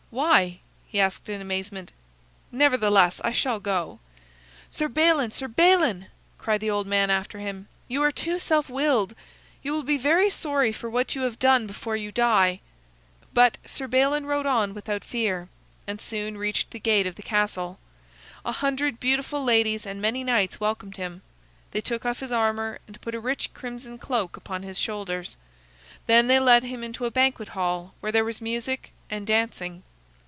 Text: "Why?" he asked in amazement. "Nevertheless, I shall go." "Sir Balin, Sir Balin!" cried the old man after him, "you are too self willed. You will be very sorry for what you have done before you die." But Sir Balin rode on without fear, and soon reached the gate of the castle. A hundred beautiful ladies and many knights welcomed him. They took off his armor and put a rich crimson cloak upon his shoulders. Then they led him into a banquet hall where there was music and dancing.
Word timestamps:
"Why?" 0.13 0.59
he 0.89 0.99
asked 0.99 1.29
in 1.29 1.39
amazement. 1.39 1.93
"Nevertheless, 2.51 3.21
I 3.23 3.31
shall 3.31 3.61
go." 3.61 4.01
"Sir 4.69 4.89
Balin, 4.89 5.31
Sir 5.31 5.47
Balin!" 5.47 6.07
cried 6.37 6.59
the 6.59 6.69
old 6.69 6.85
man 6.85 7.09
after 7.09 7.39
him, 7.39 7.69
"you 7.87 8.03
are 8.03 8.11
too 8.11 8.37
self 8.37 8.69
willed. 8.69 9.15
You 9.63 9.71
will 9.71 9.83
be 9.83 9.95
very 9.97 10.29
sorry 10.29 10.73
for 10.73 10.89
what 10.89 11.15
you 11.15 11.21
have 11.21 11.39
done 11.39 11.65
before 11.65 11.95
you 11.95 12.11
die." 12.11 12.59
But 13.33 13.57
Sir 13.65 13.87
Balin 13.87 14.25
rode 14.25 14.45
on 14.45 14.73
without 14.73 15.05
fear, 15.05 15.47
and 15.87 16.01
soon 16.01 16.37
reached 16.37 16.71
the 16.71 16.79
gate 16.79 17.07
of 17.07 17.15
the 17.15 17.23
castle. 17.23 17.79
A 18.43 18.51
hundred 18.51 18.99
beautiful 18.99 19.41
ladies 19.41 19.85
and 19.85 20.01
many 20.01 20.25
knights 20.25 20.59
welcomed 20.59 20.97
him. 20.97 21.21
They 21.71 21.79
took 21.79 22.05
off 22.05 22.19
his 22.19 22.33
armor 22.33 22.79
and 22.85 22.99
put 22.99 23.15
a 23.15 23.21
rich 23.21 23.53
crimson 23.53 23.97
cloak 23.97 24.35
upon 24.35 24.63
his 24.63 24.77
shoulders. 24.77 25.37
Then 26.05 26.27
they 26.27 26.41
led 26.41 26.63
him 26.63 26.83
into 26.83 27.05
a 27.05 27.11
banquet 27.11 27.47
hall 27.55 27.93
where 28.01 28.11
there 28.11 28.25
was 28.25 28.41
music 28.41 28.91
and 29.09 29.25
dancing. 29.25 29.83